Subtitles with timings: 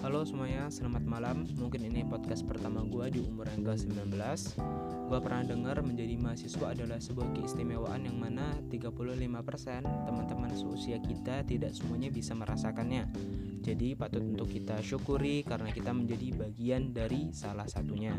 [0.00, 1.44] Halo semuanya, selamat malam.
[1.60, 4.08] Mungkin ini podcast pertama gue di umur yang ke-19.
[5.04, 11.76] Gue pernah dengar menjadi mahasiswa adalah sebuah keistimewaan yang mana 35% teman-teman seusia kita tidak
[11.76, 13.04] semuanya bisa merasakannya.
[13.58, 18.14] Jadi patut untuk kita syukuri karena kita menjadi bagian dari salah satunya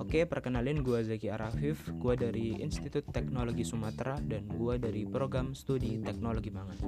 [0.00, 6.00] Oke perkenalin gue Zaki Arafif Gue dari Institut Teknologi Sumatera dan gue dari program studi
[6.00, 6.78] teknologi Mangan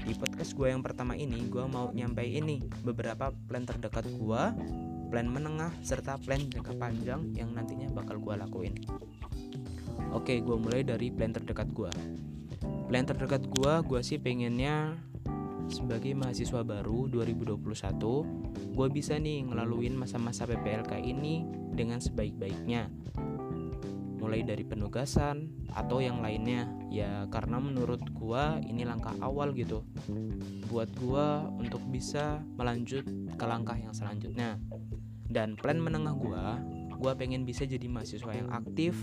[0.00, 4.42] Di podcast gue yang pertama ini gue mau nyampe ini beberapa plan terdekat gue
[5.14, 8.74] plan menengah, serta plan jangka panjang yang nantinya bakal gue lakuin.
[10.10, 11.86] Oke, gue mulai dari plan terdekat gue.
[12.90, 14.98] Plan terdekat gue, gue sih pengennya
[15.68, 22.90] sebagai mahasiswa baru 2021, gue bisa nih ngelaluin masa-masa PPLK ini dengan sebaik-baiknya.
[24.20, 29.84] Mulai dari penugasan atau yang lainnya, ya karena menurut gue ini langkah awal gitu
[30.72, 31.26] buat gue
[31.60, 33.04] untuk bisa melanjut
[33.36, 34.56] ke langkah yang selanjutnya.
[35.28, 36.44] Dan plan menengah gue
[36.94, 38.96] gue pengen bisa jadi mahasiswa yang aktif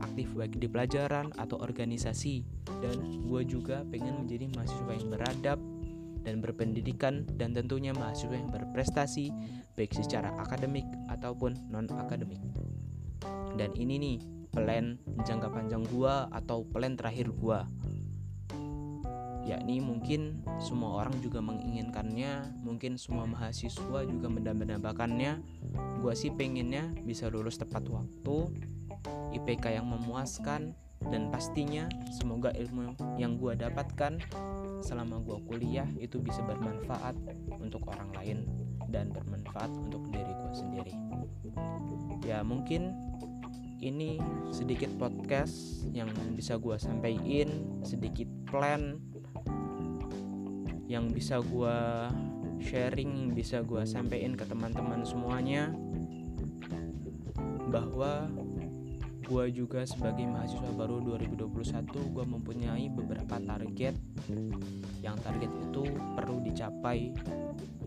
[0.00, 2.44] aktif baik di pelajaran atau organisasi.
[2.80, 5.58] Dan gue juga pengen menjadi mahasiswa yang beradab
[6.22, 9.32] dan berpendidikan dan tentunya mahasiswa yang berprestasi
[9.76, 12.40] baik secara akademik ataupun non akademik
[13.56, 14.18] dan ini nih
[14.50, 17.58] plan jangka panjang gue atau plan terakhir gue
[19.46, 25.42] yakni mungkin semua orang juga menginginkannya mungkin semua mahasiswa juga mendambakannya
[26.02, 28.36] gue sih pengennya bisa lulus tepat waktu
[29.34, 30.76] IPK yang memuaskan
[31.08, 34.20] dan pastinya semoga ilmu yang gue dapatkan
[34.84, 37.16] selama gue kuliah itu bisa bermanfaat
[37.56, 38.38] untuk orang lain
[38.92, 40.94] dan bermanfaat untuk diri gue sendiri.
[42.28, 42.92] Ya mungkin
[43.80, 44.20] ini
[44.52, 49.00] sedikit podcast yang bisa gue sampaikan sedikit plan
[50.84, 51.78] yang bisa gue
[52.60, 55.72] sharing bisa gue sampein ke teman-teman semuanya
[57.72, 58.28] bahwa
[59.30, 63.94] gue juga sebagai mahasiswa baru 2021 gue mempunyai beberapa target.
[65.06, 65.82] Yang target itu
[66.18, 67.14] perlu dicapai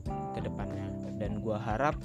[0.08, 0.88] ke depannya.
[1.20, 2.00] Dan gue harap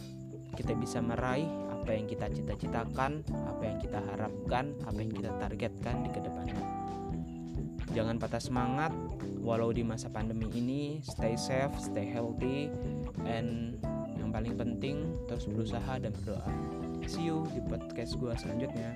[0.58, 6.02] kita bisa meraih apa yang kita cita-citakan apa yang kita harapkan apa yang kita targetkan
[6.02, 6.60] di ke depannya
[7.96, 8.92] jangan patah semangat
[9.40, 12.68] walau di masa pandemi ini stay safe stay healthy
[13.24, 13.80] and
[14.20, 16.50] yang paling penting terus berusaha dan berdoa
[17.06, 18.90] see you di podcast gue selanjutnya